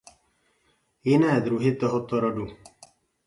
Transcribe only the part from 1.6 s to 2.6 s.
tohoto rodu.